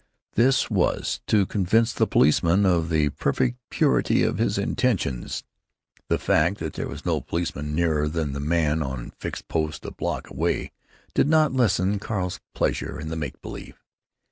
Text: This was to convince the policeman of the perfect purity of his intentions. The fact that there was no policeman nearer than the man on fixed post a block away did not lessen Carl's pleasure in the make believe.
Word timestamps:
This 0.33 0.67
was 0.67 1.21
to 1.27 1.45
convince 1.45 1.93
the 1.93 2.07
policeman 2.07 2.65
of 2.65 2.89
the 2.89 3.09
perfect 3.09 3.59
purity 3.69 4.23
of 4.23 4.39
his 4.39 4.57
intentions. 4.57 5.43
The 6.07 6.17
fact 6.17 6.57
that 6.57 6.73
there 6.73 6.87
was 6.87 7.05
no 7.05 7.21
policeman 7.21 7.75
nearer 7.75 8.09
than 8.09 8.33
the 8.33 8.39
man 8.39 8.81
on 8.81 9.11
fixed 9.19 9.47
post 9.47 9.85
a 9.85 9.91
block 9.91 10.31
away 10.31 10.71
did 11.13 11.29
not 11.29 11.53
lessen 11.53 11.99
Carl's 11.99 12.39
pleasure 12.55 12.99
in 12.99 13.09
the 13.09 13.15
make 13.15 13.43
believe. 13.43 13.77